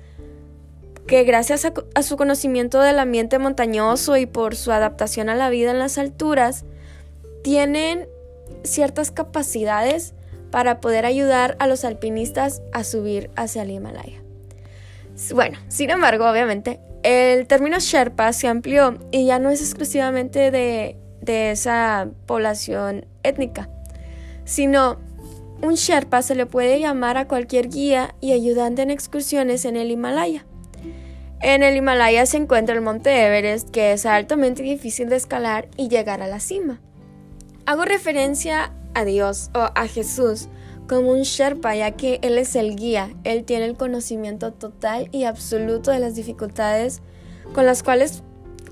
que 1.08 1.24
gracias 1.24 1.66
a, 1.66 2.04
su 2.04 2.16
conocimiento 2.16 2.80
del 2.80 3.00
ambiente 3.00 3.40
montañoso 3.40 4.18
y 4.18 4.26
por 4.26 4.56
su 4.56 4.72
adaptación 4.72 5.30
a 5.30 5.36
la 5.36 5.50
vida 5.50 5.72
en 5.72 5.80
las 5.80 5.98
alturas, 5.98 6.64
tienen 7.44 8.08
ciertas 8.64 9.12
capacidades 9.12 10.14
para 10.52 10.82
poder 10.82 11.06
ayudar 11.06 11.56
a 11.60 11.68
los 11.68 11.86
alpinistas 11.86 12.62
a 12.74 12.84
subir 12.84 13.32
hacia 13.36 13.64
el 13.64 13.72
Himalaya. 13.72 14.22
Bueno, 15.34 15.58
sin 15.68 15.90
embargo, 15.90 16.30
obviamente, 16.30 16.80
el 17.04 17.48
término 17.48 17.80
Sherpa 17.80 18.34
se 18.34 18.48
amplió 18.48 19.00
y 19.12 19.26
ya 19.26 19.40
no 19.40 19.50
es 19.50 19.62
exclusivamente 19.62 20.52
de, 20.52 20.98
de 21.22 21.52
esa 21.52 22.10
población 22.26 23.06
étnica, 23.24 23.70
sino 24.46 25.00
un 25.62 25.76
Sherpa 25.76 26.22
se 26.22 26.36
le 26.36 26.46
puede 26.46 26.80
llamar 26.80 27.18
a 27.18 27.28
cualquier 27.28 27.70
guía 27.70 28.16
y 28.20 28.34
ayudante 28.34 28.82
en 28.82 28.92
excursiones 28.92 29.66
en 29.66 29.76
el 29.76 29.92
Himalaya. 29.92 30.46
En 31.40 31.64
el 31.64 31.76
Himalaya 31.76 32.26
se 32.26 32.38
encuentra 32.38 32.76
el 32.76 32.82
monte 32.82 33.26
Everest, 33.26 33.70
que 33.70 33.94
es 33.94 34.06
altamente 34.06 34.62
difícil 34.64 35.10
de 35.10 35.16
escalar 35.16 35.70
y 35.76 35.88
llegar 35.88 36.22
a 36.22 36.28
la 36.28 36.40
cima. 36.40 36.82
Hago 37.66 37.84
referencia 37.84 38.74
a 38.94 39.06
Dios 39.06 39.50
o 39.54 39.70
a 39.74 39.88
Jesús 39.88 40.50
como 40.88 41.12
un 41.12 41.22
Sherpa, 41.22 41.74
ya 41.74 41.92
que 41.92 42.20
Él 42.22 42.38
es 42.38 42.56
el 42.56 42.76
guía, 42.76 43.16
Él 43.24 43.46
tiene 43.46 43.66
el 43.66 43.78
conocimiento 43.78 44.52
total 44.52 45.08
y 45.12 45.24
absoluto 45.24 45.92
de 45.92 46.00
las 46.00 46.16
dificultades 46.16 47.02
con 47.54 47.66
las 47.66 47.82
cuales 47.82 48.24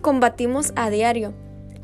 combatimos 0.01 0.73
a 0.75 0.89
diario. 0.89 1.33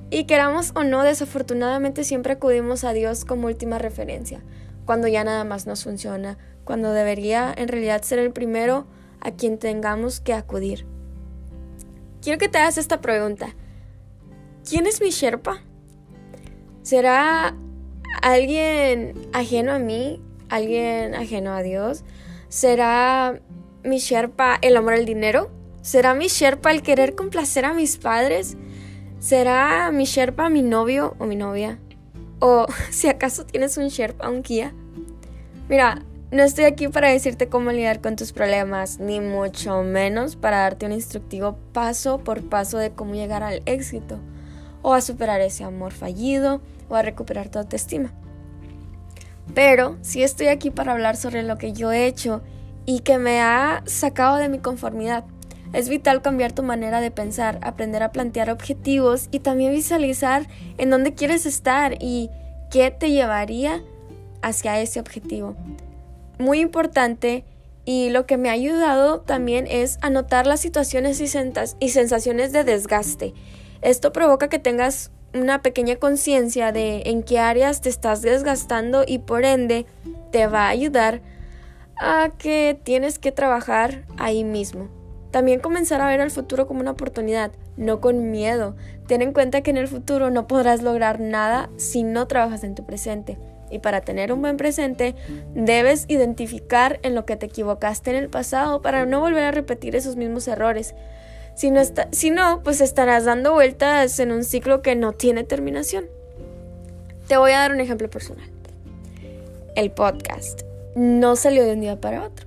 Y 0.10 0.26
queramos 0.26 0.72
o 0.76 0.84
no, 0.84 1.04
desafortunadamente 1.04 2.04
siempre 2.04 2.34
acudimos 2.34 2.84
a 2.84 2.94
Dios 2.94 3.26
como 3.26 3.48
última 3.48 3.78
referencia, 3.78 4.44
cuando 4.86 5.08
ya 5.08 5.24
nada 5.24 5.44
más 5.46 5.68
nos 5.68 5.84
funciona, 5.84 6.38
cuando 6.64 6.92
debería 6.92 7.54
en 7.56 7.68
realidad 7.68 8.02
ser 8.02 8.20
el 8.20 8.32
primero 8.32 8.88
a 9.22 9.32
quien 9.32 9.58
tengamos 9.58 10.20
que 10.20 10.34
acudir. 10.34 10.86
Quiero 12.22 12.40
que 12.40 12.50
te 12.50 12.58
hagas 12.58 12.78
esta 12.78 13.02
pregunta. 13.02 13.56
¿Quién 14.68 14.86
es 14.88 15.00
mi 15.00 15.12
Sherpa? 15.12 15.62
¿Será 16.82 17.56
alguien 18.22 19.14
ajeno 19.34 19.74
a 19.74 19.80
mí? 19.80 20.22
¿Alguien 20.50 21.16
ajeno 21.16 21.54
a 21.54 21.62
Dios? 21.62 22.04
¿Será 22.50 23.40
mi 23.84 23.98
Sherpa 23.98 24.58
el 24.62 24.78
amor 24.78 24.94
al 24.94 25.06
dinero? 25.06 25.50
¿Será 25.82 26.14
mi 26.14 26.28
Sherpa 26.28 26.72
el 26.72 26.82
querer 26.82 27.16
complacer 27.16 27.66
a 27.66 27.74
mis 27.74 27.98
padres? 27.98 28.58
¿Será 29.20 29.92
mi 29.92 30.06
Sherpa 30.06 30.50
mi 30.50 30.62
novio 30.62 31.16
o 31.20 31.26
mi 31.26 31.36
novia? 31.36 31.80
¿O 32.40 32.66
si 32.90 33.08
acaso 33.08 33.46
tienes 33.46 33.78
un 33.78 33.88
Sherpa, 33.88 34.30
un 34.30 34.42
guía? 34.42 34.74
Mira, 35.68 36.04
no 36.32 36.44
estoy 36.44 36.66
aquí 36.66 36.88
para 36.88 37.10
decirte 37.10 37.50
cómo 37.50 37.72
lidiar 37.72 38.02
con 38.02 38.16
tus 38.16 38.34
problemas, 38.34 39.00
ni 39.00 39.20
mucho 39.20 39.84
menos 39.84 40.36
para 40.36 40.58
darte 40.58 40.86
un 40.86 40.92
instructivo 40.92 41.58
paso 41.72 42.20
por 42.20 42.50
paso 42.50 42.78
de 42.78 42.92
cómo 42.92 43.14
llegar 43.14 43.42
al 43.42 43.62
éxito, 43.66 44.20
o 44.82 44.94
a 44.94 45.02
superar 45.02 45.42
ese 45.42 45.64
amor 45.64 45.94
fallido, 45.94 46.62
o 46.90 46.96
a 46.96 47.02
recuperar 47.02 47.50
tu 47.50 47.60
autoestima. 47.60 48.14
Pero 49.54 49.98
sí 50.02 50.24
estoy 50.24 50.48
aquí 50.48 50.72
para 50.72 50.94
hablar 50.94 51.18
sobre 51.18 51.44
lo 51.44 51.58
que 51.58 51.74
yo 51.74 51.92
he 51.92 52.08
hecho 52.08 52.42
y 52.86 53.00
que 53.00 53.18
me 53.18 53.42
ha 53.42 53.84
sacado 53.86 54.38
de 54.38 54.50
mi 54.50 54.60
conformidad. 54.60 55.24
Es 55.74 55.90
vital 55.90 56.22
cambiar 56.22 56.52
tu 56.52 56.64
manera 56.64 57.02
de 57.02 57.12
pensar, 57.12 57.60
aprender 57.62 58.02
a 58.04 58.12
plantear 58.12 58.50
objetivos 58.50 59.28
y 59.32 59.40
también 59.40 59.74
visualizar 59.74 60.48
en 60.78 60.90
dónde 60.90 61.14
quieres 61.14 61.46
estar 61.46 61.98
y 62.00 62.30
qué 62.72 62.92
te 62.92 63.12
llevaría 63.12 63.84
hacia 64.42 64.80
ese 64.80 65.00
objetivo 65.00 65.56
muy 66.38 66.60
importante 66.60 67.44
y 67.86 68.10
lo 68.10 68.26
que 68.26 68.38
me 68.38 68.50
ha 68.50 68.54
ayudado 68.54 69.22
también 69.22 69.68
es 69.68 69.98
anotar 70.02 70.48
las 70.48 70.60
situaciones 70.60 71.20
y, 71.22 71.26
y 71.80 71.90
sensaciones 71.90 72.52
de 72.52 72.64
desgaste. 72.64 73.34
Esto 73.82 74.12
provoca 74.12 74.50
que 74.50 74.60
tengas 74.60 75.12
una 75.40 75.62
pequeña 75.62 75.96
conciencia 75.98 76.72
de 76.72 77.04
en 77.06 77.24
qué 77.24 77.40
áreas 77.40 77.82
te 77.82 77.90
estás 77.90 78.22
desgastando 78.22 79.04
y 79.08 79.20
por 79.20 79.46
ende 79.46 79.86
te 80.32 80.48
va 80.48 80.66
a 80.66 80.70
ayudar 80.70 81.22
a 81.98 82.30
que 82.38 82.80
tienes 82.84 83.20
que 83.20 83.32
trabajar 83.32 84.04
ahí 84.18 84.44
mismo. 84.44 84.90
También 85.32 85.60
comenzar 85.60 86.00
a 86.00 86.08
ver 86.08 86.22
el 86.22 86.32
futuro 86.32 86.66
como 86.66 86.80
una 86.80 86.92
oportunidad, 86.92 87.52
no 87.76 88.00
con 88.00 88.32
miedo. 88.32 88.76
Ten 89.08 89.22
en 89.22 89.34
cuenta 89.34 89.62
que 89.62 89.72
en 89.72 89.78
el 89.78 89.88
futuro 89.88 90.30
no 90.30 90.48
podrás 90.48 90.82
lograr 90.82 91.20
nada 91.20 91.70
si 91.76 92.04
no 92.04 92.28
trabajas 92.28 92.64
en 92.64 92.74
tu 92.74 92.86
presente. 92.86 93.38
Y 93.70 93.80
para 93.80 94.02
tener 94.02 94.32
un 94.32 94.42
buen 94.42 94.56
presente, 94.56 95.16
debes 95.54 96.06
identificar 96.08 97.00
en 97.04 97.16
lo 97.16 97.26
que 97.26 97.36
te 97.36 97.48
equivocaste 97.48 98.12
en 98.12 98.16
el 98.16 98.30
pasado 98.30 98.82
para 98.82 99.06
no 99.06 99.20
volver 99.20 99.44
a 99.44 99.52
repetir 99.52 99.96
esos 99.96 100.16
mismos 100.16 100.48
errores. 100.48 100.96
Si 101.56 101.72
no, 101.72 101.82
si 102.12 102.32
no, 102.32 102.62
pues 102.64 102.82
estarás 102.82 103.24
dando 103.24 103.54
vueltas 103.54 104.20
en 104.20 104.34
un 104.34 104.44
ciclo 104.44 104.82
que 104.82 104.96
no 104.96 105.14
tiene 105.14 105.46
terminación. 105.46 106.06
Te 107.28 107.38
voy 107.38 107.54
a 107.54 107.60
dar 107.60 107.72
un 107.72 107.80
ejemplo 107.80 108.10
personal. 108.10 108.50
El 109.76 109.92
podcast 109.92 110.64
no 110.96 111.38
salió 111.38 111.64
de 111.66 111.74
un 111.74 111.82
día 111.82 112.00
para 112.00 112.24
otro. 112.24 112.46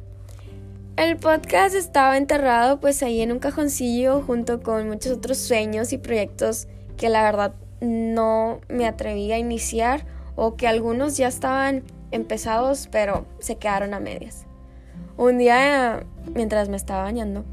El 0.97 1.17
podcast 1.17 1.75
estaba 1.75 2.17
enterrado 2.19 2.81
pues 2.81 3.03
ahí 3.03 3.23
en 3.23 3.33
un 3.33 3.39
cajoncillo 3.39 4.21
junto 4.21 4.63
con 4.63 4.89
muchos 4.89 5.13
otros 5.13 5.39
sueños 5.39 5.93
y 5.93 5.99
proyectos 5.99 6.69
que 6.97 7.09
la 7.09 7.23
verdad 7.23 7.55
no 7.81 8.61
me 8.69 8.87
atreví 8.87 9.33
a 9.33 9.39
iniciar 9.39 10.05
o 10.37 10.57
que 10.57 10.67
algunos 10.67 11.17
ya 11.17 11.29
estaban 11.29 11.83
empezados 12.11 12.89
pero 12.91 13.27
se 13.39 13.57
quedaron 13.57 13.95
a 13.95 14.01
medias. 14.01 14.45
Un 15.17 15.39
día, 15.39 16.05
mientras 16.35 16.69
me 16.69 16.77
estaba 16.77 17.05
bañando, 17.05 17.45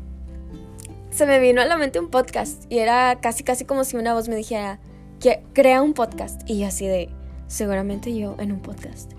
se 1.15 1.25
me 1.25 1.39
vino 1.39 1.61
a 1.61 1.65
la 1.65 1.77
mente 1.77 1.97
un 1.97 2.09
podcast 2.09 2.69
y 2.69 2.79
era 2.79 3.17
casi 3.21 3.45
casi 3.45 3.63
como 3.63 3.85
si 3.85 3.95
una 3.95 4.13
voz 4.13 4.27
me 4.27 4.35
dijera 4.35 4.79
que 5.21 5.43
crea 5.53 5.81
un 5.81 5.93
podcast 5.93 6.41
y 6.45 6.59
yo 6.59 6.67
así 6.67 6.87
de 6.87 7.07
seguramente 7.47 8.13
yo 8.13 8.35
en 8.37 8.51
un 8.51 8.59
podcast. 8.59 9.13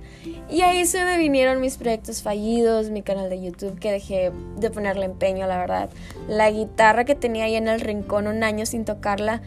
Y 0.50 0.60
ahí 0.60 0.84
se 0.84 1.02
me 1.06 1.16
vinieron 1.16 1.58
mis 1.58 1.78
proyectos 1.78 2.22
fallidos, 2.22 2.90
mi 2.90 3.00
canal 3.00 3.30
de 3.30 3.40
YouTube 3.40 3.78
que 3.78 3.92
dejé 3.92 4.30
de 4.58 4.70
ponerle 4.70 5.06
empeño, 5.06 5.46
la 5.46 5.56
verdad. 5.56 5.88
La 6.28 6.50
guitarra 6.50 7.06
que 7.06 7.14
tenía 7.14 7.44
ahí 7.44 7.54
en 7.54 7.66
el 7.66 7.80
rincón 7.80 8.26
un 8.26 8.44
año 8.44 8.66
sin 8.66 8.84
tocarla. 8.84 9.40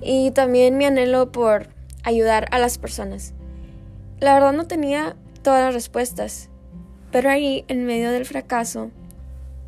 Y 0.00 0.30
también 0.30 0.78
mi 0.78 0.86
anhelo 0.86 1.30
por 1.30 1.68
ayudar 2.02 2.48
a 2.50 2.58
las 2.58 2.78
personas. 2.78 3.34
La 4.20 4.32
verdad 4.32 4.54
no 4.54 4.66
tenía 4.66 5.16
todas 5.42 5.62
las 5.66 5.74
respuestas. 5.74 6.48
Pero 7.12 7.28
ahí, 7.28 7.66
en 7.68 7.84
medio 7.84 8.10
del 8.10 8.24
fracaso, 8.24 8.90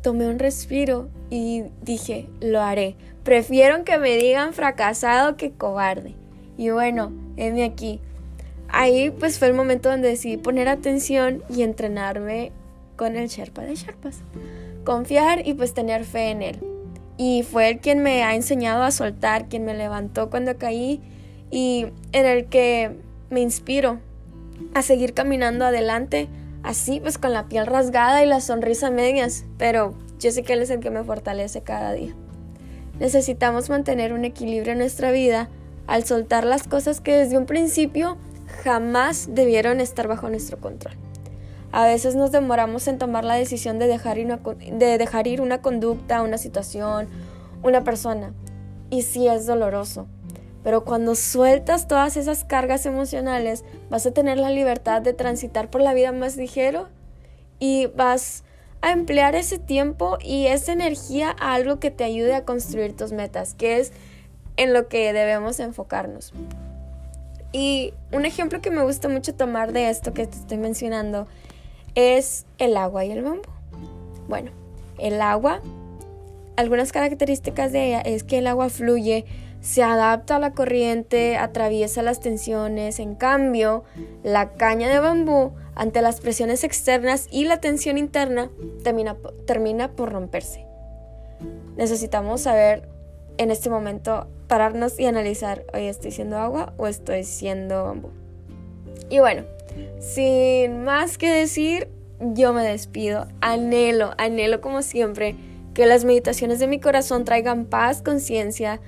tomé 0.03 0.27
un 0.27 0.37
respiro 0.37 1.09
y 1.31 1.63
dije, 1.81 2.29
lo 2.39 2.61
haré. 2.61 2.95
Prefiero 3.23 3.83
que 3.83 3.97
me 3.97 4.15
digan 4.17 4.53
fracasado 4.53 5.37
que 5.37 5.51
cobarde. 5.51 6.13
Y 6.57 6.69
bueno, 6.69 7.11
heme 7.37 7.63
aquí 7.63 7.99
ahí 8.73 9.11
pues 9.11 9.39
fue 9.39 9.47
el 9.47 9.53
momento 9.53 9.89
donde 9.89 10.09
decidí 10.09 10.35
poner 10.35 10.67
atención 10.67 11.43
y 11.47 11.61
entrenarme 11.61 12.51
con 12.97 13.15
el 13.15 13.29
Sherpa 13.29 13.61
de 13.61 13.75
Sherpas. 13.75 14.21
Confiar 14.83 15.47
y 15.47 15.53
pues 15.53 15.73
tener 15.73 16.03
fe 16.03 16.31
en 16.31 16.41
él. 16.41 16.59
Y 17.17 17.43
fue 17.43 17.69
él 17.69 17.79
quien 17.79 18.03
me 18.03 18.23
ha 18.23 18.35
enseñado 18.35 18.83
a 18.83 18.91
soltar, 18.91 19.47
quien 19.47 19.63
me 19.63 19.75
levantó 19.75 20.29
cuando 20.29 20.57
caí 20.57 20.99
y 21.51 21.85
en 22.11 22.25
el 22.25 22.45
que 22.45 22.97
me 23.29 23.39
inspiro 23.39 23.99
a 24.73 24.81
seguir 24.81 25.13
caminando 25.13 25.65
adelante, 25.65 26.27
así 26.63 26.99
pues 26.99 27.17
con 27.17 27.33
la 27.33 27.47
piel 27.47 27.67
rasgada 27.67 28.23
y 28.23 28.25
la 28.25 28.41
sonrisa 28.41 28.89
medias, 28.89 29.45
pero 29.57 29.93
yo 30.19 30.31
sé 30.31 30.43
que 30.43 30.53
él 30.53 30.61
es 30.61 30.69
el 30.69 30.79
que 30.79 30.89
me 30.89 31.03
fortalece 31.03 31.61
cada 31.61 31.93
día. 31.93 32.15
Necesitamos 32.99 33.69
mantener 33.69 34.13
un 34.13 34.25
equilibrio 34.25 34.73
en 34.73 34.79
nuestra 34.79 35.11
vida 35.11 35.49
al 35.87 36.05
soltar 36.05 36.45
las 36.45 36.67
cosas 36.67 37.01
que 37.01 37.13
desde 37.13 37.37
un 37.37 37.45
principio 37.45 38.17
jamás 38.63 39.27
debieron 39.31 39.81
estar 39.81 40.07
bajo 40.07 40.29
nuestro 40.29 40.59
control. 40.59 40.95
A 41.71 41.85
veces 41.85 42.15
nos 42.15 42.31
demoramos 42.31 42.87
en 42.87 42.99
tomar 42.99 43.25
la 43.25 43.33
decisión 43.33 43.79
de 43.79 43.87
dejar 43.87 44.19
ir 44.19 44.27
una, 44.27 44.37
de 44.37 44.97
dejar 44.97 45.25
ir 45.27 45.41
una 45.41 45.61
conducta, 45.61 46.21
una 46.21 46.37
situación, 46.37 47.09
una 47.63 47.83
persona. 47.83 48.33
Y 48.91 49.01
sí 49.01 49.27
es 49.27 49.47
doloroso. 49.47 50.07
Pero 50.63 50.85
cuando 50.85 51.15
sueltas 51.15 51.87
todas 51.87 52.15
esas 52.17 52.45
cargas 52.45 52.85
emocionales, 52.85 53.63
vas 53.89 54.05
a 54.05 54.11
tener 54.11 54.37
la 54.37 54.49
libertad 54.49 55.01
de 55.01 55.13
transitar 55.13 55.69
por 55.69 55.81
la 55.81 55.93
vida 55.93 56.11
más 56.11 56.37
ligero 56.37 56.87
y 57.59 57.87
vas 57.87 58.43
a 58.81 58.91
emplear 58.91 59.35
ese 59.35 59.59
tiempo 59.59 60.17
y 60.21 60.47
esa 60.47 60.73
energía 60.73 61.35
a 61.39 61.53
algo 61.53 61.79
que 61.79 61.91
te 61.91 62.03
ayude 62.03 62.35
a 62.35 62.45
construir 62.45 62.95
tus 62.95 63.11
metas, 63.11 63.53
que 63.53 63.79
es 63.79 63.93
en 64.57 64.73
lo 64.73 64.87
que 64.87 65.13
debemos 65.13 65.59
enfocarnos. 65.59 66.33
Y 67.51 67.93
un 68.11 68.25
ejemplo 68.25 68.61
que 68.61 68.71
me 68.71 68.83
gusta 68.83 69.07
mucho 69.09 69.35
tomar 69.35 69.73
de 69.73 69.89
esto 69.89 70.13
que 70.13 70.27
te 70.27 70.35
estoy 70.35 70.57
mencionando 70.57 71.27
es 71.95 72.45
el 72.57 72.75
agua 72.75 73.05
y 73.05 73.11
el 73.11 73.23
bambú. 73.23 73.49
Bueno, 74.27 74.51
el 74.97 75.21
agua, 75.21 75.61
algunas 76.55 76.91
características 76.91 77.71
de 77.71 77.87
ella 77.87 78.01
es 78.01 78.23
que 78.23 78.39
el 78.39 78.47
agua 78.47 78.69
fluye, 78.69 79.25
se 79.63 79.81
adapta 79.81 80.35
a 80.35 80.39
la 80.39 80.51
corriente, 80.51 81.37
atraviesa 81.37 82.03
las 82.03 82.19
tensiones. 82.19 82.99
En 82.99 83.15
cambio, 83.15 83.85
la 84.21 84.51
caña 84.55 84.89
de 84.89 84.99
bambú, 84.99 85.53
ante 85.73 86.01
las 86.01 86.19
presiones 86.19 86.65
externas 86.65 87.29
y 87.31 87.45
la 87.45 87.61
tensión 87.61 87.97
interna, 87.97 88.51
termina, 88.83 89.15
termina 89.47 89.93
por 89.93 90.11
romperse. 90.11 90.65
Necesitamos 91.77 92.41
saber 92.41 92.89
en 93.37 93.51
este 93.51 93.69
momento 93.69 94.27
pararnos 94.47 94.99
y 94.99 95.05
analizar, 95.05 95.63
oye, 95.73 95.87
¿estoy 95.87 96.11
siendo 96.11 96.37
agua 96.37 96.73
o 96.75 96.87
estoy 96.87 97.23
siendo 97.23 97.85
bambú? 97.85 98.09
Y 99.09 99.19
bueno, 99.19 99.45
sin 99.99 100.83
más 100.83 101.17
que 101.17 101.31
decir, 101.31 101.87
yo 102.19 102.51
me 102.51 102.63
despido. 102.63 103.27
Anhelo, 103.39 104.11
anhelo 104.17 104.59
como 104.59 104.81
siempre 104.81 105.37
que 105.73 105.85
las 105.85 106.03
meditaciones 106.03 106.59
de 106.59 106.67
mi 106.67 106.81
corazón 106.81 107.23
traigan 107.23 107.63
paz, 107.63 108.01
conciencia, 108.01 108.81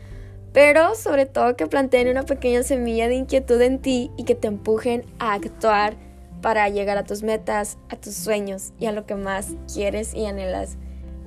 pero 0.56 0.96
sobre 0.96 1.26
todo 1.26 1.58
que 1.58 1.68
planteen 1.68 2.08
una 2.08 2.24
pequeña 2.24 2.63
semilla 2.63 3.10
de 3.10 3.15
inquietud 3.15 3.62
en 3.62 3.78
ti 3.80 4.10
y 4.15 4.24
que 4.24 4.36
te 4.36 4.48
empujen 4.48 5.04
a 5.20 5.34
actuar 5.34 5.96
para 6.41 6.70
llegar 6.70 6.98
a 6.98 7.04
tus 7.04 7.24
metas, 7.24 7.78
a 7.89 7.98
tus 7.98 8.13
sueños 8.13 8.72
y 8.80 8.86
a 8.86 8.94
lo 8.94 9.06
que 9.06 9.15
más 9.15 9.50
quieres 9.72 10.13
y 10.13 10.26
anhelas 10.26 10.78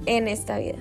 en 0.07 0.29
esta 0.29 0.59
vida. 0.59 0.79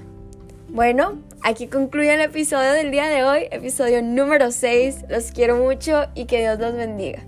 Bueno, 0.70 1.22
aquí 1.44 1.68
concluye 1.68 2.14
el 2.14 2.22
episodio 2.22 2.72
del 2.72 2.90
día 2.90 3.08
de 3.10 3.26
hoy, 3.26 3.48
episodio 3.52 4.02
número 4.02 4.50
6. 4.52 5.08
Los 5.10 5.34
quiero 5.34 5.58
mucho 5.58 6.06
y 6.16 6.24
que 6.24 6.40
Dios 6.40 6.58
los 6.58 6.74
bendiga. 6.74 7.24